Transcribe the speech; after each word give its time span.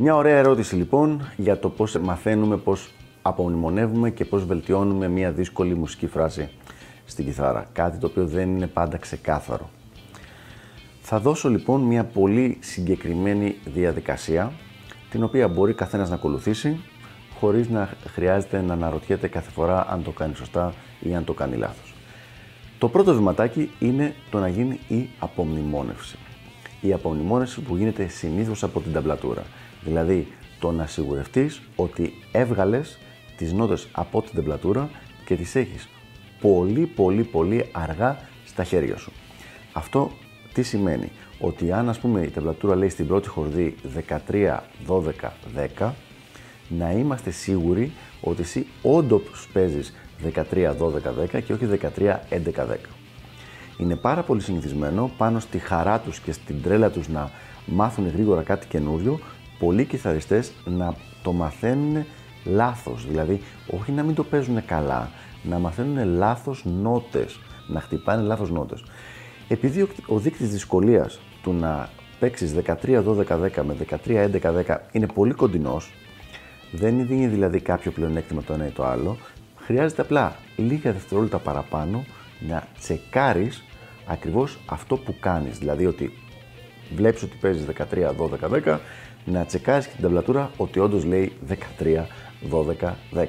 Μια 0.00 0.16
ωραία 0.16 0.36
ερώτηση 0.36 0.74
λοιπόν 0.74 1.30
για 1.36 1.58
το 1.58 1.68
πώς 1.68 1.96
μαθαίνουμε, 1.98 2.56
πώς 2.56 2.90
απομνημονεύουμε 3.22 4.10
και 4.10 4.24
πώς 4.24 4.44
βελτιώνουμε 4.44 5.08
μια 5.08 5.32
δύσκολη 5.32 5.74
μουσική 5.74 6.06
φράση 6.06 6.48
στην 7.04 7.24
κιθάρα. 7.24 7.68
Κάτι 7.72 7.98
το 7.98 8.06
οποίο 8.06 8.26
δεν 8.26 8.56
είναι 8.56 8.66
πάντα 8.66 8.96
ξεκάθαρο. 8.96 9.70
Θα 11.00 11.20
δώσω 11.20 11.48
λοιπόν 11.48 11.80
μια 11.80 12.04
πολύ 12.04 12.58
συγκεκριμένη 12.60 13.56
διαδικασία 13.64 14.52
την 15.10 15.22
οποία 15.22 15.48
μπορεί 15.48 15.74
καθένας 15.74 16.08
να 16.08 16.14
ακολουθήσει 16.14 16.80
χωρίς 17.40 17.68
να 17.68 17.88
χρειάζεται 18.06 18.60
να 18.60 18.72
αναρωτιέται 18.72 19.28
κάθε 19.28 19.50
φορά 19.50 19.86
αν 19.90 20.02
το 20.02 20.10
κάνει 20.10 20.34
σωστά 20.34 20.74
ή 21.00 21.14
αν 21.14 21.24
το 21.24 21.32
κάνει 21.32 21.56
λάθος. 21.56 21.94
Το 22.78 22.88
πρώτο 22.88 23.14
βηματάκι 23.14 23.70
είναι 23.78 24.14
το 24.30 24.38
να 24.38 24.48
γίνει 24.48 24.80
η 24.88 25.08
απομνημόνευση. 25.18 26.18
Η 26.80 26.92
απομνημόνευση 26.92 27.60
που 27.60 27.76
γίνεται 27.76 28.08
συνήθως 28.08 28.62
από 28.62 28.80
την 28.80 28.92
ταμπλατούρα. 28.92 29.42
Δηλαδή 29.84 30.32
το 30.60 30.72
να 30.72 30.86
σιγουρευτείς 30.86 31.62
ότι 31.76 32.12
έβγαλες 32.32 32.98
τις 33.36 33.52
νότες 33.52 33.88
από 33.92 34.22
την 34.22 34.34
ταμπλατούρα 34.34 34.90
και 35.24 35.36
τις 35.36 35.54
έχεις 35.54 35.88
πολύ 36.40 36.86
πολύ 36.86 37.24
πολύ 37.24 37.68
αργά 37.72 38.18
στα 38.46 38.64
χέρια 38.64 38.96
σου. 38.96 39.12
Αυτό 39.72 40.10
τι 40.52 40.62
σημαίνει, 40.62 41.12
ότι 41.40 41.72
αν 41.72 41.88
ας 41.88 41.98
πούμε 41.98 42.20
η 42.20 42.28
ταμπλατούρα 42.28 42.76
λέει 42.76 42.88
στην 42.88 43.06
πρώτη 43.06 43.28
χορδή 43.28 43.74
13, 44.30 44.58
12, 44.86 45.10
10, 45.78 45.90
να 46.68 46.90
είμαστε 46.90 47.30
σίγουροι 47.30 47.92
ότι 48.20 48.42
εσύ 48.42 48.66
όντως 48.82 49.48
παίζεις 49.52 49.94
13, 50.34 50.74
12, 50.76 51.12
10 51.36 51.42
και 51.42 51.52
όχι 51.52 51.68
13, 51.98 52.20
11, 52.30 52.66
10. 52.66 52.76
Είναι 53.78 53.96
πάρα 53.96 54.22
πολύ 54.22 54.40
συνηθισμένο 54.40 55.10
πάνω 55.16 55.40
στη 55.40 55.58
χαρά 55.58 55.98
τους 55.98 56.20
και 56.20 56.32
στην 56.32 56.62
τρέλα 56.62 56.90
τους 56.90 57.08
να 57.08 57.30
μάθουν 57.66 58.08
γρήγορα 58.08 58.42
κάτι 58.42 58.66
καινούριο, 58.66 59.20
πολλοί 59.58 59.84
κιθαριστές 59.84 60.52
να 60.64 60.94
το 61.22 61.32
μαθαίνουν 61.32 62.04
λάθος, 62.44 63.06
δηλαδή 63.06 63.40
όχι 63.66 63.92
να 63.92 64.02
μην 64.02 64.14
το 64.14 64.24
παίζουν 64.24 64.64
καλά, 64.64 65.10
να 65.42 65.58
μαθαίνουν 65.58 66.16
λάθος 66.16 66.64
νότες, 66.64 67.40
να 67.66 67.80
χτυπάνε 67.80 68.22
λάθος 68.22 68.50
νότες. 68.50 68.84
Επειδή 69.48 69.88
ο 70.06 70.18
δείκτης 70.18 70.50
δυσκολίας 70.50 71.20
του 71.42 71.52
να 71.52 71.88
παίξεις 72.20 72.54
13-12-10 72.54 73.62
με 73.62 73.76
13-11-10 74.06 74.76
είναι 74.92 75.06
πολύ 75.06 75.32
κοντινός, 75.32 75.92
δεν 76.72 77.06
δίνει 77.06 77.26
δηλαδή 77.26 77.60
κάποιο 77.60 77.90
πλεονέκτημα 77.90 78.42
το 78.42 78.52
ένα 78.52 78.66
ή 78.66 78.70
το 78.70 78.84
άλλο, 78.84 79.16
χρειάζεται 79.56 80.02
απλά 80.02 80.36
λίγα 80.56 80.92
δευτερόλεπτα 80.92 81.38
παραπάνω 81.38 82.04
να 82.48 82.68
τσεκάρεις 82.78 83.64
ακριβώς 84.06 84.58
αυτό 84.66 84.96
που 84.96 85.14
κάνεις. 85.20 85.58
Δηλαδή 85.58 85.86
ότι 85.86 86.12
βλέπεις 86.94 87.22
ότι 87.22 87.36
παίζεις 87.40 87.66
13-12-10, 88.64 88.78
να 89.30 89.44
τσεκάρεις 89.44 89.86
και 89.86 89.92
την 89.92 90.02
ταμπλατούρα 90.02 90.50
ότι 90.56 90.78
όντως 90.78 91.04
λέει 91.04 91.32
13-12-10. 91.48 93.26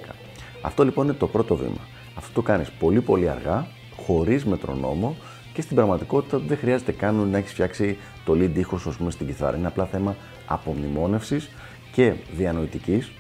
Αυτό 0.62 0.84
λοιπόν 0.84 1.06
είναι 1.06 1.14
το 1.14 1.28
πρώτο 1.28 1.56
βήμα. 1.56 1.88
Αυτό 2.16 2.34
το 2.34 2.42
κάνεις 2.42 2.72
πολύ 2.72 3.02
πολύ 3.02 3.30
αργά, 3.30 3.68
χωρίς 3.96 4.46
μετρονόμο 4.46 5.16
και 5.54 5.62
στην 5.62 5.76
πραγματικότητα 5.76 6.38
δεν 6.38 6.58
χρειάζεται 6.58 6.92
καν 6.92 7.30
να 7.30 7.38
έχεις 7.38 7.52
φτιάξει 7.52 7.98
το 8.26 8.34
lead 8.34 8.56
ήχος 8.56 8.98
πούμε, 8.98 9.12
στην 9.12 9.28
κιθάρα. 9.28 9.58
Είναι 9.58 9.68
απλά 9.68 9.86
θέμα 9.86 10.16
απομνημόνευσης 10.46 11.50
και 11.92 12.14
διανοητικής 12.36 13.12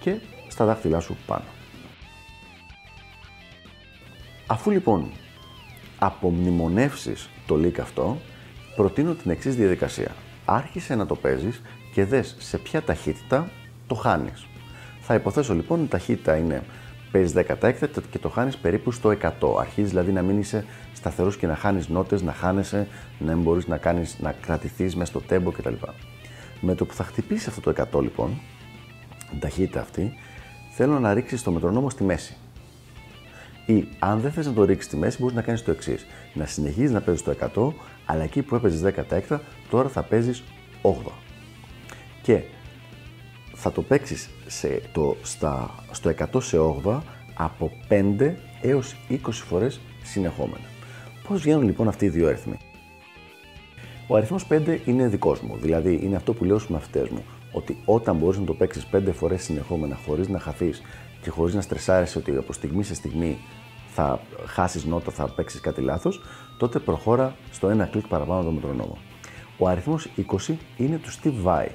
και 0.00 0.16
στα 0.48 0.64
δάχτυλά 0.64 1.00
σου 1.00 1.16
πάνω. 1.26 1.44
Αφού 4.46 4.70
λοιπόν 4.70 5.10
απομνημονεύσεις 5.98 7.28
το 7.46 7.54
leak 7.54 7.78
αυτό, 7.80 8.18
προτείνω 8.76 9.14
την 9.14 9.30
εξής 9.30 9.56
διαδικασία. 9.56 10.14
Άρχισε 10.44 10.94
να 10.94 11.06
το 11.06 11.14
παίζεις 11.14 11.62
και 11.94 12.04
δες 12.04 12.36
σε 12.38 12.58
ποια 12.58 12.82
ταχύτητα 12.82 13.50
το 13.86 13.94
χάνεις. 13.94 14.46
Θα 15.00 15.14
υποθέσω 15.14 15.54
λοιπόν 15.54 15.84
η 15.84 15.86
ταχύτητα 15.86 16.36
είναι 16.36 16.62
παίζει 17.10 17.32
10 17.36 17.38
έκτακτα 17.48 18.02
και 18.10 18.18
το 18.18 18.28
χάνεις 18.28 18.56
περίπου 18.56 18.90
στο 18.90 19.16
100. 19.22 19.30
Αρχίζεις 19.58 19.90
δηλαδή 19.90 20.12
να 20.12 20.22
μην 20.22 20.38
είσαι 20.38 20.64
σταθερός 20.92 21.36
και 21.36 21.46
να 21.46 21.56
χάνεις 21.56 21.88
νότες, 21.88 22.22
να 22.22 22.32
χάνεσαι, 22.32 22.86
να 23.18 23.34
μην 23.34 23.42
μπορείς 23.42 23.66
να, 23.66 23.76
κάνεις, 23.76 24.18
να 24.20 24.32
κρατηθείς 24.32 24.96
μέσα 24.96 25.10
στο 25.10 25.20
τέμπο 25.20 25.50
κτλ. 25.50 25.74
Με 26.60 26.74
το 26.74 26.84
που 26.84 26.94
θα 26.94 27.04
χτυπήσεις 27.04 27.46
αυτό 27.46 27.60
το 27.60 27.70
100 27.92 28.02
λοιπόν, 28.02 28.40
την 29.30 29.40
ταχύτητα 29.40 29.80
αυτή, 29.80 30.12
θέλω 30.76 30.98
να 30.98 31.14
ρίξεις 31.14 31.42
το 31.42 31.50
μετρονόμο 31.50 31.90
στη 31.90 32.04
μέση. 32.04 32.36
Ή 33.66 33.88
αν 33.98 34.20
δεν 34.20 34.32
θες 34.32 34.46
να 34.46 34.52
το 34.52 34.64
ρίξεις 34.64 34.86
στη 34.86 34.96
μέση, 34.96 35.16
μπορείς 35.20 35.36
να 35.36 35.42
κάνεις 35.42 35.62
το 35.62 35.70
εξής. 35.70 36.06
Να 36.34 36.46
συνεχίζεις 36.46 36.90
να 36.90 37.00
παίζεις 37.00 37.22
το 37.22 37.30
100, 37.30 37.72
αλλά 38.06 38.22
εκεί 38.22 38.42
που 38.42 38.54
έπαιζες 38.54 38.80
10 38.80 38.86
έκτακτα, 38.86 39.42
τώρα 39.70 39.88
θα 39.88 40.02
παίζεις 40.02 40.42
8. 40.82 41.23
Και 42.24 42.42
θα 43.54 43.72
το 43.72 43.82
παίξεις 43.82 44.30
το, 44.92 45.16
στο 45.90 46.14
100 46.32 46.42
σε 46.42 46.56
8 46.84 47.00
από 47.34 47.70
5 47.88 48.34
έως 48.62 48.96
20 49.10 49.16
φορές 49.32 49.80
συνεχόμενα. 50.02 50.64
Πώς 51.28 51.40
βγαίνουν 51.40 51.62
λοιπόν 51.62 51.88
αυτοί 51.88 52.04
οι 52.04 52.08
δύο 52.08 52.28
αριθμοί. 52.28 52.58
Ο 54.06 54.16
αριθμός 54.16 54.46
5 54.50 54.78
είναι 54.84 55.08
δικός 55.08 55.40
μου, 55.40 55.56
δηλαδή 55.56 56.00
είναι 56.02 56.16
αυτό 56.16 56.32
που 56.32 56.44
λέω 56.44 56.58
στους 56.58 56.70
μαθητές 56.70 57.08
μου, 57.08 57.24
ότι 57.52 57.76
όταν 57.84 58.16
μπορείς 58.16 58.38
να 58.38 58.44
το 58.44 58.54
παίξεις 58.54 58.86
5 58.92 59.12
φορές 59.12 59.42
συνεχόμενα 59.42 59.98
χωρίς 60.06 60.28
να 60.28 60.38
χαθείς 60.38 60.82
και 61.22 61.30
χωρίς 61.30 61.54
να 61.54 61.60
στρεσάρεσαι 61.60 62.18
ότι 62.18 62.36
από 62.36 62.52
στιγμή 62.52 62.84
σε 62.84 62.94
στιγμή 62.94 63.38
θα 63.88 64.20
χάσεις 64.46 64.84
νότα, 64.84 65.10
θα 65.10 65.28
παίξεις 65.28 65.60
κάτι 65.60 65.80
λάθος, 65.80 66.20
τότε 66.58 66.78
προχώρα 66.78 67.36
στο 67.52 67.68
ένα 67.68 67.84
κλικ 67.84 68.06
παραπάνω 68.06 68.42
το 68.42 68.50
μετρονόμο. 68.50 68.98
Ο 69.58 69.68
αριθμός 69.68 70.08
20 70.48 70.54
είναι 70.76 70.98
του 70.98 71.10
Steve 71.10 71.44
Vai, 71.44 71.66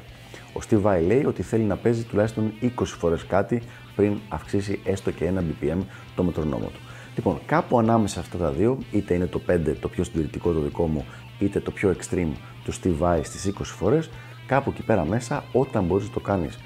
ο 0.53 0.59
Steve 0.69 0.81
Vai 0.81 1.03
λέει 1.07 1.25
ότι 1.25 1.41
θέλει 1.41 1.63
να 1.63 1.75
παίζει 1.75 2.03
τουλάχιστον 2.03 2.53
20 2.61 2.67
φορές 2.85 3.25
κάτι 3.25 3.61
πριν 3.95 4.17
αυξήσει 4.29 4.79
έστω 4.83 5.11
και 5.11 5.25
ένα 5.25 5.43
BPM 5.43 5.77
το 6.15 6.23
μετρονόμο 6.23 6.65
του. 6.65 6.79
Λοιπόν, 7.15 7.39
κάπου 7.45 7.79
ανάμεσα 7.79 8.13
σε 8.13 8.19
αυτά 8.19 8.37
τα 8.37 8.51
δύο, 8.51 8.77
είτε 8.91 9.13
είναι 9.13 9.25
το 9.25 9.41
5 9.49 9.75
το 9.79 9.87
πιο 9.87 10.03
συντηρητικό 10.03 10.51
το 10.51 10.59
δικό 10.59 10.87
μου, 10.87 11.05
είτε 11.39 11.59
το 11.59 11.71
πιο 11.71 11.95
extreme 11.97 12.31
του 12.63 12.73
Steve 12.73 12.99
Vai 12.99 13.19
στις 13.23 13.53
20 13.59 13.61
φορές, 13.63 14.09
κάπου 14.47 14.69
εκεί 14.69 14.81
πέρα 14.81 15.05
μέσα, 15.05 15.43
όταν 15.51 15.83
μπορείς 15.83 16.07
να 16.07 16.13
το 16.13 16.19
κάνεις 16.19 16.59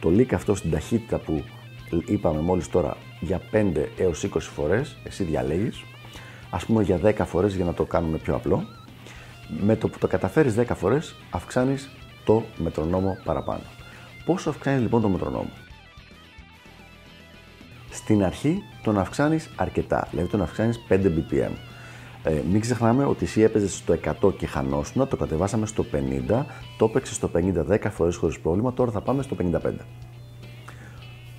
το 0.00 0.08
leak 0.08 0.34
αυτό 0.34 0.54
στην 0.54 0.70
ταχύτητα 0.70 1.18
που 1.18 1.44
είπαμε 2.06 2.40
μόλις 2.40 2.68
τώρα 2.68 2.96
για 3.20 3.40
5 3.52 3.88
έως 3.96 4.24
20 4.24 4.38
φορές, 4.40 4.96
εσύ 5.04 5.24
διαλέγεις, 5.24 5.84
ας 6.50 6.64
πούμε 6.64 6.82
για 6.82 6.98
10 6.98 7.24
φορές 7.26 7.54
για 7.54 7.64
να 7.64 7.74
το 7.74 7.84
κάνουμε 7.84 8.18
πιο 8.18 8.34
απλό, 8.34 8.66
με 9.60 9.76
το 9.76 9.88
που 9.88 9.98
το 9.98 10.06
καταφέρεις 10.06 10.54
10 10.54 10.74
φορές 10.74 11.14
αυξάνεις 11.30 11.90
το 12.28 12.44
μετρονόμο 12.56 13.18
παραπάνω. 13.24 13.62
Πόσο 14.24 14.50
αυξάνει 14.50 14.80
λοιπόν 14.80 15.00
το 15.02 15.08
μετρονόμο; 15.08 15.50
Στην 17.90 18.24
αρχή 18.24 18.62
τον 18.82 18.98
αυξάνεις 18.98 19.50
αρκετά, 19.56 20.08
δηλαδή 20.10 20.28
τον 20.28 20.42
αυξάνεις 20.42 20.80
5 20.88 20.94
BPM. 20.94 21.52
Ε, 22.22 22.42
μην 22.50 22.60
ξεχνάμε 22.60 23.04
ότι 23.04 23.24
εσύ 23.24 23.40
έπαιζες 23.40 23.74
στο 23.74 23.98
100 24.22 24.36
και 24.36 24.46
χανόσουνα, 24.46 25.06
το 25.06 25.16
κατεβάσαμε 25.16 25.66
στο 25.66 25.84
50, 26.28 26.44
το 26.78 26.84
έπαιξες 26.84 27.16
στο 27.16 27.30
50 27.34 27.64
10 27.66 27.90
φορές 27.90 28.16
χωρίς 28.16 28.40
πρόβλημα, 28.40 28.72
τώρα 28.72 28.90
θα 28.90 29.00
πάμε 29.00 29.22
στο 29.22 29.36
55. 29.36 29.72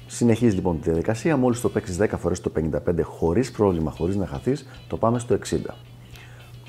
Συνεχίζει 0.08 0.56
λοιπόν 0.56 0.80
τη 0.80 0.90
διαδικασία, 0.90 1.38
μόλις 1.38 1.62
το 1.62 1.70
παίξεις 1.70 1.98
10 2.02 2.08
φορές 2.18 2.38
στο 2.38 2.52
55 2.56 3.02
χωρίς 3.04 3.52
πρόβλημα, 3.52 3.92
χωρίς 3.92 4.16
να 4.16 4.26
χαθείς, 4.26 4.68
το 4.88 4.98
πάμε 4.98 5.20
στο 5.20 5.36
60. 5.36 5.76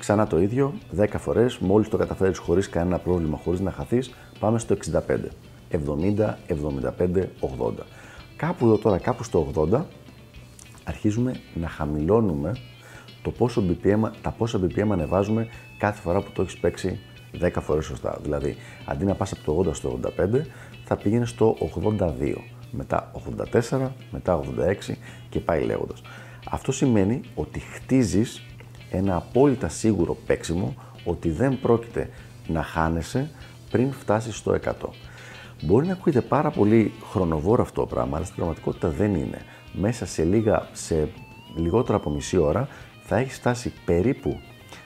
Ξανά 0.01 0.27
το 0.27 0.39
ίδιο, 0.39 0.73
10 0.97 1.07
φορές, 1.17 1.57
μόλις 1.57 1.89
το 1.89 1.97
καταφέρεις 1.97 2.37
χωρίς 2.37 2.69
κανένα 2.69 2.97
πρόβλημα, 2.97 3.37
χωρίς 3.37 3.59
να 3.59 3.71
χαθείς, 3.71 4.13
πάμε 4.39 4.59
στο 4.59 4.73
65. 4.73 5.31
70, 5.69 6.37
75, 6.47 7.29
80. 7.39 7.85
Κάπου 8.35 8.65
εδώ 8.65 8.77
τώρα, 8.77 8.97
κάπου 8.97 9.23
στο 9.23 9.51
80, 9.55 9.85
αρχίζουμε 10.83 11.35
να 11.53 11.67
χαμηλώνουμε 11.67 12.55
το 13.21 13.31
πόσο 13.31 13.63
BPM, 13.67 14.11
τα 14.21 14.31
πόσα 14.31 14.59
BPM 14.63 14.89
ανεβάζουμε 14.91 15.47
κάθε 15.77 16.01
φορά 16.01 16.21
που 16.21 16.31
το 16.31 16.41
έχεις 16.41 16.57
παίξει 16.57 16.99
10 17.41 17.49
φορές 17.61 17.85
σωστά. 17.85 18.19
Δηλαδή, 18.21 18.55
αντί 18.85 19.05
να 19.05 19.15
πας 19.15 19.31
από 19.31 19.43
το 19.43 19.69
80 19.69 19.73
στο 19.73 19.89
85, 19.89 20.45
θα 20.85 20.95
πήγαινες 20.95 21.29
στο 21.29 21.57
82, 21.59 22.37
μετά 22.71 23.11
84, 23.71 23.91
μετά 24.11 24.35
86 24.35 24.97
και 25.29 25.39
πάει 25.39 25.63
λέγοντας. 25.63 26.01
Αυτό 26.49 26.71
σημαίνει 26.71 27.21
ότι 27.35 27.59
χτίζεις 27.59 28.45
ένα 28.91 29.15
απόλυτα 29.15 29.69
σίγουρο 29.69 30.17
παίξιμο 30.25 30.75
ότι 31.03 31.29
δεν 31.29 31.59
πρόκειται 31.59 32.09
να 32.47 32.63
χάνεσαι 32.63 33.31
πριν 33.71 33.91
φτάσεις 33.91 34.35
στο 34.37 34.59
100. 34.65 34.71
Μπορεί 35.61 35.85
να 35.87 35.93
ακούγεται 35.93 36.21
πάρα 36.21 36.49
πολύ 36.49 36.91
χρονοβόρο 37.11 37.61
αυτό 37.61 37.81
το 37.81 37.87
πράγμα, 37.87 38.15
αλλά 38.15 38.25
στην 38.25 38.35
πραγματικότητα 38.35 38.89
δεν 38.89 39.15
είναι. 39.15 39.41
Μέσα 39.73 40.05
σε, 40.05 40.23
λίγα, 40.23 40.67
σε 40.71 41.09
λιγότερο 41.55 41.97
από 41.97 42.09
μισή 42.09 42.37
ώρα 42.37 42.67
θα 43.03 43.17
έχεις 43.17 43.35
φτάσει 43.35 43.73
περίπου 43.85 44.39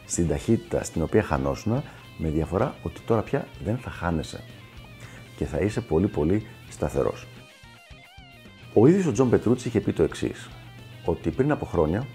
στην 0.06 0.28
ταχύτητα 0.28 0.84
στην 0.84 1.02
οποία 1.02 1.24
χανόσουνα, 1.24 1.84
με 2.18 2.30
διαφορά 2.30 2.76
ότι 2.84 3.02
τώρα 3.02 3.22
πια 3.22 3.48
δεν 3.64 3.78
θα 3.78 3.90
χάνεσαι 3.90 4.44
και 5.38 5.46
θα 5.46 5.58
είσαι 5.58 5.82
πολύ 5.82 6.08
πολύ 6.08 6.48
σταθερός. 6.70 7.28
Ο 8.74 8.88
ίδιος 8.88 9.06
ο 9.06 9.12
Τζον 9.12 9.30
Πετρούτσι 9.30 9.68
είχε 9.68 9.80
πει 9.80 9.94
το 9.94 10.04
εξής 10.04 10.50
ότι 11.06 11.30
πριν 11.30 11.52
από 11.52 11.66
χρόνια 11.66 12.06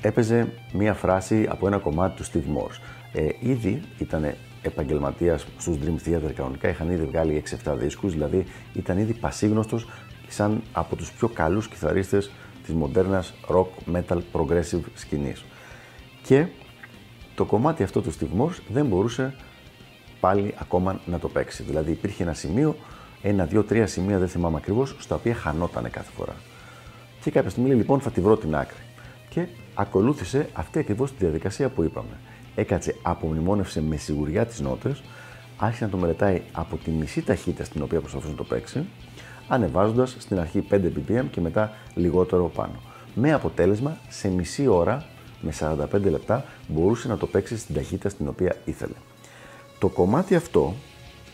έπαιζε 0.00 0.52
μία 0.72 0.94
φράση 0.94 1.46
από 1.48 1.66
ένα 1.66 1.78
κομμάτι 1.78 2.22
του 2.22 2.24
Steve 2.24 2.56
Morse. 2.56 2.80
Ε, 3.12 3.28
ήδη 3.40 3.82
ήταν 3.98 4.34
επαγγελματίας 4.62 5.46
στους 5.58 5.76
Dream 5.84 6.08
Theater 6.08 6.32
κανονικά, 6.34 6.68
είχαν 6.68 6.90
ήδη 6.90 7.04
βγάλει 7.04 7.42
6-7 7.64 7.74
δίσκους, 7.76 8.12
δηλαδή 8.12 8.44
ήταν 8.72 8.98
ήδη 8.98 9.12
πασίγνωστος 9.14 9.86
σαν 10.28 10.62
από 10.72 10.96
τους 10.96 11.12
πιο 11.12 11.28
καλούς 11.28 11.68
κιθαρίστες 11.68 12.30
της 12.64 12.74
μοντέρνας 12.74 13.34
rock, 13.48 13.94
metal, 13.94 14.18
progressive 14.32 14.82
σκηνής. 14.94 15.44
Και 16.22 16.46
το 17.34 17.44
κομμάτι 17.44 17.82
αυτό 17.82 18.00
του 18.00 18.12
Steve 18.12 18.40
Morse 18.40 18.60
δεν 18.68 18.86
μπορούσε 18.86 19.34
πάλι 20.20 20.54
ακόμα 20.58 21.00
να 21.06 21.18
το 21.18 21.28
παίξει. 21.28 21.62
Δηλαδή 21.62 21.90
υπήρχε 21.90 22.22
ένα 22.22 22.34
σημείο, 22.34 22.76
ένα, 23.22 23.44
δύο, 23.44 23.62
τρία 23.62 23.86
σημεία, 23.86 24.18
δεν 24.18 24.28
θυμάμαι 24.28 24.56
ακριβώς, 24.56 24.96
στα 24.98 25.14
οποία 25.14 25.34
χανόταν 25.34 25.90
κάθε 25.90 26.10
φορά. 26.16 26.34
Και 27.20 27.30
κάποια 27.30 27.50
στιγμή 27.50 27.74
λοιπόν 27.74 28.00
θα 28.00 28.10
τη 28.10 28.20
βρω 28.20 28.36
την 28.36 28.56
άκρη. 28.56 28.78
Και 29.28 29.46
ακολούθησε 29.80 30.48
αυτή 30.52 30.78
ακριβώς 30.78 31.10
τη 31.10 31.16
διαδικασία 31.18 31.68
που 31.68 31.82
είπαμε. 31.82 32.18
Έκατσε, 32.54 32.96
απομνημόνευσε 33.02 33.82
με 33.82 33.96
σιγουριά 33.96 34.46
τις 34.46 34.60
νότες, 34.60 35.02
άρχισε 35.56 35.84
να 35.84 35.90
το 35.90 35.96
μελετάει 35.96 36.42
από 36.52 36.76
τη 36.76 36.90
μισή 36.90 37.22
ταχύτητα 37.22 37.64
στην 37.64 37.82
οποία 37.82 38.00
προσπαθούσε 38.00 38.30
να 38.30 38.36
το 38.36 38.44
παίξει, 38.44 38.84
ανεβάζοντας 39.48 40.16
στην 40.18 40.38
αρχή 40.38 40.64
5 40.70 40.74
BPM 40.74 41.24
και 41.30 41.40
μετά 41.40 41.72
λιγότερο 41.94 42.48
πάνω. 42.48 42.80
Με 43.14 43.32
αποτέλεσμα 43.32 43.96
σε 44.08 44.28
μισή 44.28 44.66
ώρα 44.66 45.04
με 45.40 45.52
45 45.60 46.10
λεπτά 46.10 46.44
μπορούσε 46.68 47.08
να 47.08 47.16
το 47.16 47.26
παίξει 47.26 47.56
στην 47.58 47.74
ταχύτητα 47.74 48.08
στην 48.08 48.28
οποία 48.28 48.56
ήθελε. 48.64 48.94
Το 49.78 49.88
κομμάτι 49.88 50.34
αυτό, 50.34 50.74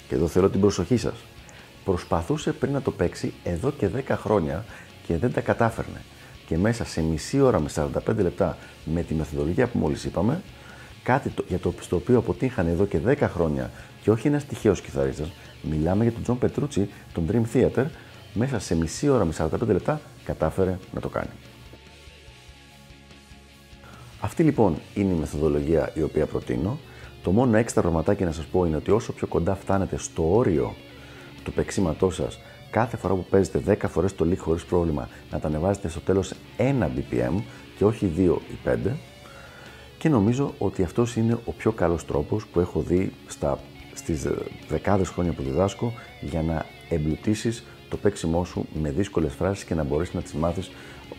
και 0.08 0.14
εδώ 0.14 0.26
θέλω 0.26 0.50
την 0.50 0.61
προσοχή 0.61 0.97
σας, 0.97 1.14
προσπαθούσε 1.85 2.52
πριν 2.52 2.73
να 2.73 2.82
το 2.82 2.90
παίξει 2.90 3.32
εδώ 3.44 3.70
και 3.70 3.88
10 4.08 4.17
χρόνια 4.17 4.64
και 5.06 5.17
δεν 5.17 5.32
τα 5.32 5.40
κατάφερνε. 5.40 6.00
Και 6.46 6.58
μέσα 6.58 6.85
σε 6.85 7.02
μισή 7.02 7.41
ώρα 7.41 7.61
με 7.61 7.69
45 7.75 8.17
λεπτά 8.17 8.56
με 8.85 9.02
τη 9.02 9.14
μεθοδολογία 9.14 9.67
που 9.67 9.79
μόλις 9.79 10.05
είπαμε, 10.05 10.43
κάτι 11.02 11.29
το, 11.29 11.44
για 11.49 11.58
το 11.58 11.75
στο 11.81 11.96
οποίο 11.96 12.19
αποτύχανε 12.19 12.70
εδώ 12.70 12.87
και 12.87 12.99
10 13.06 13.17
χρόνια 13.20 13.70
και 14.02 14.11
όχι 14.11 14.26
ένας 14.26 14.44
τυχαίος 14.46 14.81
κιθαρίστας, 14.81 15.32
μιλάμε 15.62 16.02
για 16.02 16.12
τον 16.12 16.23
Τζον 16.23 16.38
Πετρούτσι, 16.38 16.88
τον 17.12 17.26
Dream 17.31 17.56
Theater, 17.56 17.85
μέσα 18.35 18.58
σε 18.58 18.75
μισή 18.75 19.08
ώρα 19.08 19.25
με 19.25 19.32
45 19.38 19.67
λεπτά 19.67 20.00
κατάφερε 20.25 20.79
να 20.94 21.00
το 21.00 21.08
κάνει. 21.08 21.31
Αυτή 24.20 24.43
λοιπόν 24.43 24.76
είναι 24.94 25.12
η 25.12 25.17
μεθοδολογία 25.17 25.90
η 25.94 26.02
οποία 26.02 26.26
προτείνω. 26.26 26.79
Το 27.23 27.31
μόνο 27.31 27.56
έξτρα 27.56 27.82
πραγματάκι 27.82 28.25
να 28.25 28.32
σας 28.32 28.44
πω 28.44 28.64
είναι 28.64 28.76
ότι 28.76 28.90
όσο 28.90 29.12
πιο 29.12 29.26
κοντά 29.26 29.55
φτάνετε 29.55 29.99
στο 29.99 30.35
όριο 30.35 30.75
του 31.44 31.52
παίξήματός 31.52 32.14
σας, 32.14 32.40
κάθε 32.75 32.97
φορά 32.97 33.15
που 33.15 33.25
παίζετε 33.31 33.79
10 33.82 33.88
φορές 33.88 34.15
το 34.15 34.26
leak 34.31 34.37
χωρίς 34.37 34.65
πρόβλημα, 34.65 35.09
να 35.31 35.38
τα 35.38 35.49
ανεβάζετε 35.49 35.88
στο 35.88 36.00
τέλος 36.00 36.32
1 36.56 36.62
BPM 36.62 37.43
και 37.76 37.85
όχι 37.85 38.12
2 38.17 38.21
ή 38.50 38.59
5. 38.65 38.97
Και 39.99 40.09
νομίζω 40.09 40.55
ότι 40.59 40.82
αυτός 40.82 41.17
είναι 41.17 41.38
ο 41.44 41.53
πιο 41.53 41.73
καλός 41.73 42.05
τρόπος 42.05 42.47
που 42.47 42.61
έχω 42.61 42.81
δει 42.81 43.12
στα, 43.26 43.59
στις 43.94 44.26
δεκάδες 44.69 45.09
χρόνια 45.09 45.32
που 45.32 45.43
διδάσκω 45.43 45.93
για 46.21 46.43
να 46.43 46.67
εμπλουτίσεις 46.88 47.65
το 47.88 47.97
παίξιμό 47.97 48.44
σου 48.44 48.67
με 48.82 48.91
δύσκολες 48.91 49.35
φράσεις 49.35 49.65
και 49.65 49.75
να 49.75 49.82
μπορέσεις 49.82 50.15
να 50.15 50.23
τις 50.23 50.32
μάθεις 50.32 50.71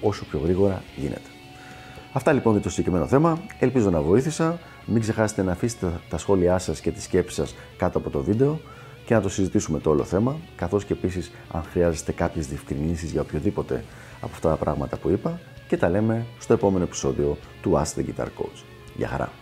όσο 0.01 0.25
πιο 0.25 0.39
γρήγορα 0.43 0.83
γίνεται. 0.95 1.29
Αυτά 2.11 2.33
λοιπόν 2.33 2.53
για 2.53 2.61
το 2.61 2.69
συγκεκριμένο 2.69 3.07
θέμα. 3.07 3.41
Ελπίζω 3.59 3.89
να 3.89 4.01
βοήθησα. 4.01 4.59
Μην 4.85 5.01
ξεχάσετε 5.01 5.43
να 5.43 5.51
αφήσετε 5.51 5.91
τα 6.09 6.17
σχόλιά 6.17 6.57
σας 6.57 6.79
και 6.79 6.91
τις 6.91 7.03
σκέψεις 7.03 7.35
σας 7.35 7.55
κάτω 7.77 7.97
από 7.97 8.09
το 8.09 8.23
βίντεο 8.23 8.59
και 9.05 9.13
να 9.13 9.21
το 9.21 9.29
συζητήσουμε 9.29 9.79
το 9.79 9.89
όλο 9.89 10.03
θέμα, 10.03 10.35
καθώς 10.55 10.85
και 10.85 10.93
επίσης 10.93 11.31
αν 11.51 11.63
χρειάζεστε 11.71 12.11
κάποιες 12.11 12.47
διευκρινήσεις 12.47 13.11
για 13.11 13.21
οποιοδήποτε 13.21 13.83
από 14.21 14.31
αυτά 14.33 14.49
τα 14.49 14.55
πράγματα 14.55 14.97
που 14.97 15.09
είπα 15.09 15.39
και 15.67 15.77
τα 15.77 15.89
λέμε 15.89 16.25
στο 16.39 16.53
επόμενο 16.53 16.83
επεισόδιο 16.83 17.37
του 17.61 17.71
Ask 17.71 17.99
the 17.99 18.05
Guitar 18.05 18.25
Coach. 18.25 18.63
Γεια 18.95 19.07
χαρά! 19.07 19.34